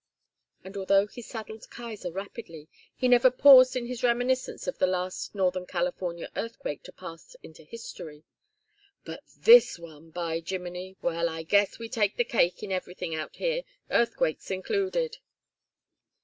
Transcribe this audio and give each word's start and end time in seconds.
And 0.63 0.75
although 0.77 1.05
he 1.05 1.21
saddled 1.21 1.69
Kaiser 1.69 2.11
rapidly, 2.11 2.67
he 2.95 3.07
never 3.07 3.29
paused 3.29 3.75
in 3.75 3.85
his 3.85 4.01
reminiscence 4.01 4.65
of 4.65 4.79
the 4.79 4.87
last 4.87 5.35
Northern 5.35 5.67
California 5.67 6.31
earthquake 6.35 6.81
to 6.85 6.91
pass 6.91 7.35
into 7.43 7.63
history. 7.63 8.23
"But 9.05 9.21
this 9.37 9.77
one! 9.77 10.09
By 10.09 10.39
Jiminy! 10.43 10.95
Well, 11.03 11.29
I 11.29 11.43
guess 11.43 11.77
we 11.77 11.87
take 11.87 12.17
the 12.17 12.23
cake 12.23 12.63
in 12.63 12.71
everything 12.71 13.13
out 13.13 13.35
here, 13.35 13.61
earthquakes 13.91 14.49
included." 14.49 15.19